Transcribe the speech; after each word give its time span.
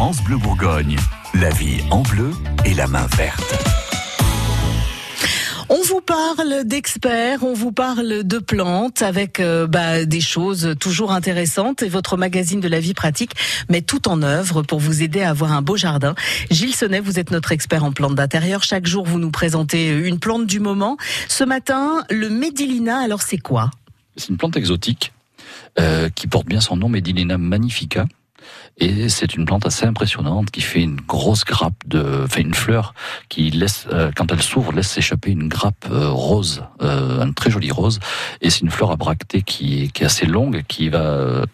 France 0.00 0.24
Bleu 0.24 0.38
Bourgogne, 0.38 0.96
la 1.34 1.50
vie 1.50 1.82
en 1.90 2.00
bleu 2.00 2.30
et 2.64 2.72
la 2.72 2.86
main 2.86 3.06
verte. 3.18 3.54
On 5.68 5.82
vous 5.82 6.00
parle 6.00 6.64
d'experts, 6.64 7.42
on 7.42 7.52
vous 7.52 7.70
parle 7.70 8.24
de 8.24 8.38
plantes 8.38 9.02
avec 9.02 9.40
euh, 9.40 9.66
bah, 9.66 10.06
des 10.06 10.22
choses 10.22 10.74
toujours 10.80 11.12
intéressantes 11.12 11.82
et 11.82 11.90
votre 11.90 12.16
magazine 12.16 12.60
de 12.60 12.68
la 12.68 12.80
vie 12.80 12.94
pratique 12.94 13.32
met 13.68 13.82
tout 13.82 14.08
en 14.08 14.22
œuvre 14.22 14.62
pour 14.62 14.80
vous 14.80 15.02
aider 15.02 15.20
à 15.20 15.28
avoir 15.28 15.52
un 15.52 15.60
beau 15.60 15.76
jardin. 15.76 16.14
Gilles 16.50 16.74
Sonnet, 16.74 17.00
vous 17.00 17.18
êtes 17.18 17.30
notre 17.30 17.52
expert 17.52 17.84
en 17.84 17.92
plantes 17.92 18.14
d'intérieur. 18.14 18.62
Chaque 18.62 18.86
jour, 18.86 19.04
vous 19.04 19.18
nous 19.18 19.30
présentez 19.30 19.90
une 19.90 20.18
plante 20.18 20.46
du 20.46 20.60
moment. 20.60 20.96
Ce 21.28 21.44
matin, 21.44 22.04
le 22.08 22.30
Médilina, 22.30 23.00
alors 23.00 23.20
c'est 23.20 23.36
quoi? 23.36 23.70
C'est 24.16 24.30
une 24.30 24.38
plante 24.38 24.56
exotique 24.56 25.12
euh, 25.78 26.08
qui 26.08 26.26
porte 26.26 26.46
bien 26.46 26.62
son 26.62 26.78
nom, 26.78 26.88
Médilina 26.88 27.36
magnifica. 27.36 28.06
Et 28.78 29.08
c'est 29.08 29.34
une 29.34 29.44
plante 29.44 29.66
assez 29.66 29.84
impressionnante 29.84 30.50
qui 30.50 30.60
fait 30.60 30.82
une 30.82 30.96
grosse 30.96 31.44
grappe 31.44 31.74
de, 31.86 32.26
fait 32.28 32.40
une 32.40 32.54
fleur 32.54 32.94
qui 33.28 33.50
laisse, 33.50 33.86
euh, 33.92 34.10
quand 34.14 34.32
elle 34.32 34.42
s'ouvre, 34.42 34.72
laisse 34.72 34.88
s'échapper 34.88 35.30
une 35.30 35.48
grappe 35.48 35.86
euh, 35.90 36.08
rose, 36.08 36.64
euh, 36.82 37.20
un 37.20 37.32
très 37.32 37.50
joli 37.50 37.70
rose. 37.70 38.00
Et 38.40 38.50
c'est 38.50 38.60
une 38.60 38.70
fleur 38.70 38.90
à 38.90 38.96
bractée 38.96 39.42
qui, 39.42 39.90
est 39.94 40.04
assez 40.04 40.26
longue, 40.26 40.62
qui 40.66 40.88
va 40.88 41.44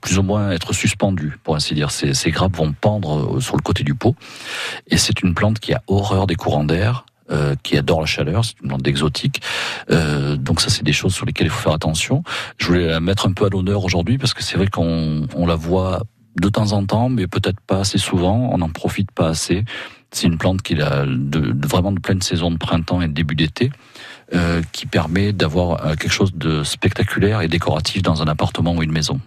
plus 0.00 0.18
ou 0.18 0.22
moins 0.22 0.50
être 0.50 0.72
suspendue, 0.72 1.38
pour 1.42 1.56
ainsi 1.56 1.74
dire. 1.74 1.90
Ces, 1.90 2.30
grappes 2.30 2.56
vont 2.56 2.72
pendre 2.72 3.40
sur 3.40 3.56
le 3.56 3.62
côté 3.62 3.82
du 3.84 3.94
pot. 3.94 4.14
Et 4.88 4.98
c'est 4.98 5.22
une 5.22 5.34
plante 5.34 5.58
qui 5.60 5.72
a 5.72 5.82
horreur 5.86 6.26
des 6.26 6.34
courants 6.34 6.64
d'air, 6.64 7.04
euh, 7.28 7.56
qui 7.64 7.76
adore 7.76 7.98
la 7.98 8.06
chaleur, 8.06 8.44
c'est 8.44 8.54
une 8.62 8.68
plante 8.68 8.86
exotique. 8.86 9.42
Euh, 9.90 10.36
donc 10.36 10.60
ça, 10.60 10.70
c'est 10.70 10.84
des 10.84 10.92
choses 10.92 11.12
sur 11.12 11.26
lesquelles 11.26 11.48
il 11.48 11.50
faut 11.50 11.60
faire 11.60 11.72
attention. 11.72 12.22
Je 12.56 12.68
voulais 12.68 12.86
la 12.86 13.00
mettre 13.00 13.26
un 13.26 13.32
peu 13.32 13.46
à 13.46 13.48
l'honneur 13.48 13.84
aujourd'hui 13.84 14.16
parce 14.16 14.32
que 14.32 14.44
c'est 14.44 14.56
vrai 14.56 14.68
qu'on 14.68 15.26
on 15.34 15.44
la 15.44 15.56
voit 15.56 16.04
de 16.40 16.48
temps 16.48 16.72
en 16.72 16.84
temps, 16.84 17.08
mais 17.08 17.26
peut-être 17.26 17.60
pas 17.60 17.80
assez 17.80 17.98
souvent. 17.98 18.50
On 18.52 18.58
n'en 18.58 18.68
profite 18.68 19.10
pas 19.10 19.28
assez. 19.28 19.64
C'est 20.10 20.26
une 20.26 20.38
plante 20.38 20.62
qui 20.62 20.80
a 20.80 21.04
vraiment 21.66 21.92
de 21.92 22.00
pleine 22.00 22.22
saison 22.22 22.50
de 22.50 22.56
printemps 22.56 23.02
et 23.02 23.08
de 23.08 23.12
début 23.12 23.34
d'été, 23.34 23.70
euh, 24.34 24.62
qui 24.72 24.86
permet 24.86 25.32
d'avoir 25.32 25.84
euh, 25.84 25.94
quelque 25.94 26.12
chose 26.12 26.32
de 26.34 26.62
spectaculaire 26.62 27.42
et 27.42 27.48
décoratif 27.48 28.02
dans 28.02 28.22
un 28.22 28.28
appartement 28.28 28.74
ou 28.74 28.82
une 28.82 28.92
maison. 28.92 29.20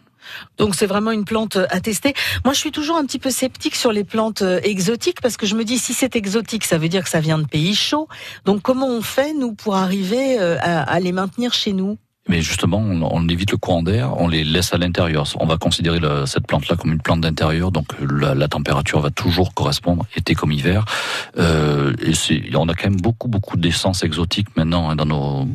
Donc 0.57 0.75
c'est 0.75 0.85
vraiment 0.85 1.11
une 1.11 1.25
plante 1.25 1.57
à 1.57 1.79
tester. 1.79 2.13
Moi, 2.45 2.53
je 2.53 2.59
suis 2.59 2.71
toujours 2.71 2.97
un 2.97 3.05
petit 3.05 3.19
peu 3.19 3.31
sceptique 3.31 3.75
sur 3.75 3.91
les 3.91 4.03
plantes 4.03 4.41
euh, 4.41 4.59
exotiques 4.63 5.21
parce 5.21 5.37
que 5.37 5.45
je 5.45 5.55
me 5.55 5.63
dis 5.63 5.77
si 5.77 5.93
c'est 5.93 6.15
exotique, 6.15 6.65
ça 6.65 6.77
veut 6.77 6.89
dire 6.89 7.03
que 7.03 7.09
ça 7.09 7.19
vient 7.19 7.39
de 7.39 7.47
pays 7.47 7.75
chauds. 7.75 8.07
Donc 8.45 8.61
comment 8.61 8.87
on 8.87 9.01
fait 9.01 9.33
nous 9.33 9.53
pour 9.53 9.75
arriver 9.75 10.37
à 10.37 10.99
les 10.99 11.11
maintenir 11.11 11.53
chez 11.53 11.73
nous? 11.73 11.97
Mais 12.29 12.41
justement, 12.43 12.77
on, 12.77 13.27
évite 13.27 13.51
le 13.51 13.57
courant 13.57 13.81
d'air, 13.81 14.13
on 14.17 14.27
les 14.27 14.43
laisse 14.43 14.71
à 14.71 14.77
l'intérieur. 14.77 15.25
On 15.39 15.47
va 15.47 15.57
considérer 15.57 15.99
cette 16.27 16.45
plante-là 16.45 16.75
comme 16.75 16.93
une 16.93 17.01
plante 17.01 17.21
d'intérieur, 17.21 17.71
donc 17.71 17.87
la, 17.99 18.35
la, 18.35 18.47
température 18.47 19.01
va 19.01 19.09
toujours 19.09 19.55
correspondre, 19.55 20.05
été 20.15 20.35
comme 20.35 20.51
hiver. 20.51 20.85
Euh, 21.39 21.91
et 22.01 22.55
on 22.55 22.69
a 22.69 22.75
quand 22.75 22.89
même 22.89 23.01
beaucoup, 23.01 23.27
beaucoup 23.27 23.57
d'essences 23.57 24.03
exotiques 24.03 24.55
maintenant 24.55 24.91
hein, 24.91 24.95
dans 24.95 25.07
nos. 25.07 25.47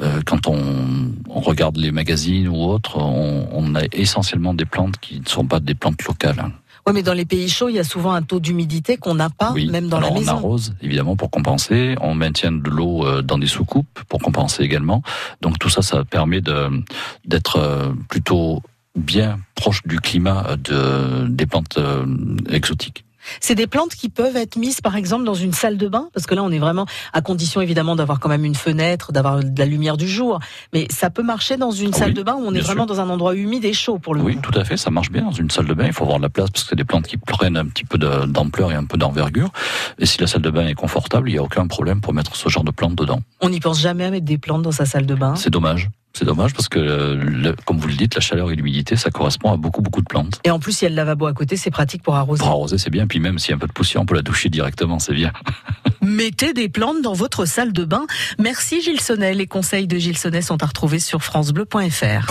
Euh, 0.00 0.22
quand 0.24 0.48
on, 0.48 1.12
regarde 1.28 1.76
les 1.76 1.92
magazines 1.92 2.48
ou 2.48 2.64
autres, 2.64 2.96
on, 2.96 3.46
on, 3.52 3.74
a 3.74 3.82
essentiellement 3.92 4.54
des 4.54 4.64
plantes 4.64 4.96
qui 4.98 5.20
ne 5.20 5.28
sont 5.28 5.44
pas 5.44 5.60
des 5.60 5.74
plantes 5.74 6.02
locales. 6.04 6.40
Hein. 6.40 6.52
Oui, 6.86 6.92
mais 6.92 7.02
dans 7.02 7.14
les 7.14 7.24
pays 7.24 7.48
chauds, 7.48 7.70
il 7.70 7.76
y 7.76 7.78
a 7.78 7.84
souvent 7.84 8.12
un 8.12 8.22
taux 8.22 8.40
d'humidité 8.40 8.98
qu'on 8.98 9.14
n'a 9.14 9.30
pas, 9.30 9.52
même 9.54 9.88
dans 9.88 10.00
la 10.00 10.10
maison. 10.10 10.32
On 10.32 10.36
arrose, 10.36 10.74
évidemment, 10.82 11.16
pour 11.16 11.30
compenser. 11.30 11.96
On 12.02 12.14
maintient 12.14 12.52
de 12.52 12.68
l'eau 12.68 13.06
euh, 13.06 13.22
dans 13.22 13.38
des 13.38 13.46
soucoupes 13.46 14.00
pour 14.08 14.20
compenser 14.20 14.62
également. 14.62 15.02
Donc 15.40 15.58
tout 15.58 15.70
ça, 15.70 15.80
ça 15.80 16.04
permet 16.04 16.42
d'être 16.42 17.56
euh, 17.56 17.92
plutôt 18.10 18.62
bien 18.96 19.38
proche 19.54 19.82
du 19.86 19.98
climat 19.98 20.56
de, 20.62 21.26
des 21.26 21.46
plantes 21.46 21.78
euh, 21.78 22.04
exotiques. 22.50 23.04
C'est 23.40 23.54
des 23.54 23.66
plantes 23.66 23.94
qui 23.94 24.08
peuvent 24.08 24.36
être 24.36 24.56
mises, 24.56 24.80
par 24.80 24.96
exemple, 24.96 25.24
dans 25.24 25.34
une 25.34 25.52
salle 25.52 25.76
de 25.76 25.88
bain, 25.88 26.08
parce 26.12 26.26
que 26.26 26.34
là, 26.34 26.42
on 26.42 26.50
est 26.50 26.58
vraiment 26.58 26.86
à 27.12 27.20
condition 27.20 27.60
évidemment 27.60 27.96
d'avoir 27.96 28.20
quand 28.20 28.28
même 28.28 28.44
une 28.44 28.54
fenêtre, 28.54 29.12
d'avoir 29.12 29.42
de 29.42 29.58
la 29.58 29.66
lumière 29.66 29.96
du 29.96 30.08
jour. 30.08 30.40
Mais 30.72 30.86
ça 30.90 31.10
peut 31.10 31.22
marcher 31.22 31.56
dans 31.56 31.70
une 31.70 31.92
salle 31.92 32.14
de 32.14 32.22
bain 32.22 32.34
où 32.34 32.44
on 32.44 32.54
est 32.54 32.60
vraiment 32.60 32.86
dans 32.86 33.00
un 33.00 33.08
endroit 33.08 33.34
humide 33.34 33.64
et 33.64 33.72
chaud 33.72 33.98
pour 33.98 34.14
le 34.14 34.22
Oui, 34.22 34.38
tout 34.42 34.58
à 34.58 34.64
fait, 34.64 34.76
ça 34.76 34.90
marche 34.90 35.10
bien 35.10 35.22
dans 35.22 35.32
une 35.32 35.50
salle 35.50 35.66
de 35.66 35.74
bain. 35.74 35.86
Il 35.86 35.92
faut 35.92 36.04
avoir 36.04 36.18
de 36.18 36.22
la 36.22 36.28
place 36.28 36.50
parce 36.50 36.64
que 36.64 36.70
c'est 36.70 36.76
des 36.76 36.84
plantes 36.84 37.06
qui 37.06 37.16
prennent 37.16 37.56
un 37.56 37.66
petit 37.66 37.84
peu 37.84 37.98
d'ampleur 37.98 38.72
et 38.72 38.74
un 38.74 38.84
peu 38.84 38.96
d'envergure. 38.96 39.50
Et 39.98 40.06
si 40.06 40.20
la 40.20 40.26
salle 40.26 40.42
de 40.42 40.50
bain 40.50 40.66
est 40.66 40.74
confortable, 40.74 41.28
il 41.28 41.32
n'y 41.32 41.38
a 41.38 41.42
aucun 41.42 41.66
problème 41.66 42.00
pour 42.00 42.12
mettre 42.12 42.36
ce 42.36 42.48
genre 42.48 42.64
de 42.64 42.70
plantes 42.70 42.94
dedans. 42.94 43.20
On 43.40 43.48
n'y 43.48 43.60
pense 43.60 43.80
jamais 43.80 44.04
à 44.04 44.10
mettre 44.10 44.26
des 44.26 44.38
plantes 44.38 44.62
dans 44.62 44.72
sa 44.72 44.86
salle 44.86 45.06
de 45.06 45.14
bain. 45.14 45.34
C'est 45.36 45.50
dommage. 45.50 45.90
C'est 46.16 46.24
dommage 46.24 46.52
parce 46.52 46.68
que, 46.68 47.54
comme 47.64 47.78
vous 47.78 47.88
le 47.88 47.94
dites, 47.94 48.14
la 48.14 48.20
chaleur 48.20 48.52
et 48.52 48.54
l'humidité, 48.54 48.94
ça 48.94 49.10
correspond 49.10 49.52
à 49.52 49.56
beaucoup, 49.56 49.82
beaucoup 49.82 50.00
de 50.00 50.06
plantes. 50.06 50.40
Et 50.44 50.50
en 50.52 50.60
plus, 50.60 50.80
il 50.80 50.84
y 50.84 50.86
a 50.86 50.90
le 50.90 50.94
lavabo 50.94 51.26
à 51.26 51.32
côté, 51.32 51.56
c'est 51.56 51.72
pratique 51.72 52.04
pour 52.04 52.14
arroser. 52.14 52.38
Pour 52.38 52.50
arroser, 52.50 52.78
c'est 52.78 52.90
bien. 52.90 53.08
Puis 53.08 53.18
même 53.18 53.40
s'il 53.40 53.50
y 53.50 53.52
a 53.52 53.56
un 53.56 53.58
peu 53.58 53.66
de 53.66 53.72
poussière, 53.72 54.00
on 54.00 54.06
peut 54.06 54.14
la 54.14 54.22
doucher 54.22 54.48
directement, 54.48 55.00
c'est 55.00 55.12
bien. 55.12 55.32
Mettez 56.02 56.52
des 56.52 56.68
plantes 56.68 57.02
dans 57.02 57.14
votre 57.14 57.46
salle 57.46 57.72
de 57.72 57.84
bain. 57.84 58.06
Merci 58.38 58.80
Gilles 58.80 59.00
Sonnet. 59.00 59.34
Les 59.34 59.48
conseils 59.48 59.88
de 59.88 59.98
Gilles 59.98 60.18
Sonnet 60.18 60.42
sont 60.42 60.62
à 60.62 60.66
retrouver 60.66 61.00
sur 61.00 61.24
francebleu.fr. 61.24 62.30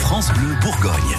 France 0.00 0.30
Bleu 0.34 0.54
Bourgogne. 0.60 1.16